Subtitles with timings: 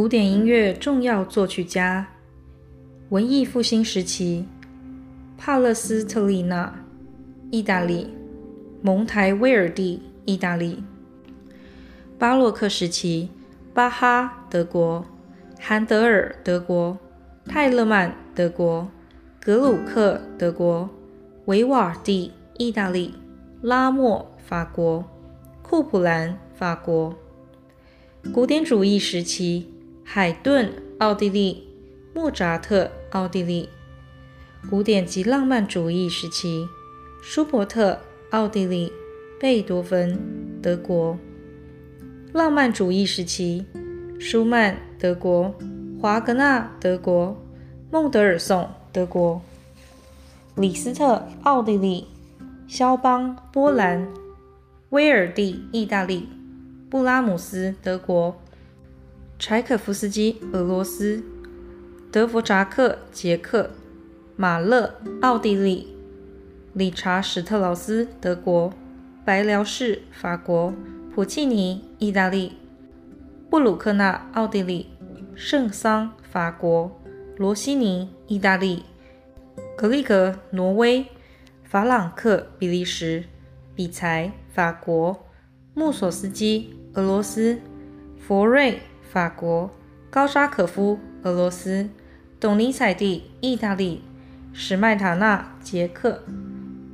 [0.00, 2.08] 古典音乐重要作曲家。
[3.10, 4.46] 文艺复兴时期，
[5.36, 6.74] 帕勒斯特利纳，
[7.50, 8.06] 意大利；
[8.80, 10.82] 蒙台威尔第，意大利。
[12.18, 13.28] 巴洛克时期，
[13.74, 15.04] 巴哈，德国；
[15.58, 16.96] 韩德尔，德国；
[17.44, 18.86] 泰勒曼，德国；
[19.38, 20.88] 格鲁克，德国；
[21.44, 23.10] 维瓦尔第，意大利；
[23.60, 25.04] 拉莫，法国；
[25.62, 27.14] 库普兰，法国。
[28.32, 29.68] 古典主义时期，
[30.12, 31.62] 海顿，奥地利；
[32.12, 33.68] 莫扎特，奥地利。
[34.68, 36.66] 古典及浪漫主义时期，
[37.22, 37.96] 舒伯特，
[38.30, 38.90] 奥地利；
[39.38, 40.18] 贝多芬，
[40.60, 41.16] 德国。
[42.32, 43.64] 浪漫主义时期，
[44.18, 45.54] 舒曼，德国；
[46.00, 47.36] 华格纳，德国；
[47.92, 49.40] 孟德尔颂，德国；
[50.56, 52.06] 李斯特，奥地利；
[52.66, 54.08] 肖邦，波兰；
[54.88, 56.24] 威尔第，意大利；
[56.90, 58.34] 布拉姆斯，德国；
[59.40, 61.22] 柴可夫斯基，俄罗斯；
[62.12, 63.70] 德弗札克，捷克；
[64.36, 65.86] 马勒，奥地利；
[66.74, 68.70] 理查·史特劳斯，德国；
[69.24, 70.74] 白辽士，法国。
[71.14, 72.52] 普契尼，意大利；
[73.48, 74.84] 布鲁克纳，奥地利；
[75.34, 76.90] 圣桑，法国；
[77.38, 78.82] 罗西尼，意大利；
[79.74, 81.06] 格里格，挪威；
[81.64, 83.24] 法朗克，比利时；
[83.74, 85.16] 比才，法国；
[85.72, 87.56] 穆索斯基，俄罗斯；
[88.18, 88.80] 佛瑞，
[89.12, 89.68] 法国；
[90.08, 91.88] 高沙可夫，俄罗斯；
[92.38, 94.02] 董尼采蒂，意大利；
[94.52, 96.20] 史麦塔纳，捷克；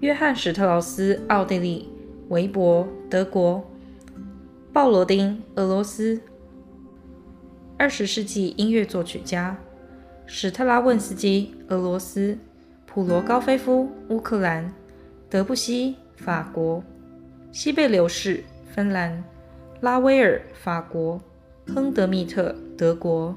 [0.00, 1.86] 约翰史特劳斯，奥地利；
[2.28, 3.64] 韦伯，德国。
[4.72, 6.20] 鲍罗丁，俄罗斯。
[7.78, 9.56] 二十世纪音乐作曲家：
[10.26, 12.36] 史特拉汶斯基，俄罗斯；
[12.86, 14.64] 普罗高菲夫，乌克兰；
[15.28, 16.82] 德布西，法国；
[17.52, 18.42] 西贝流士，
[18.74, 19.22] 芬兰；
[19.80, 21.20] 拉威尔，法国；
[21.72, 23.34] 亨德密特，德国。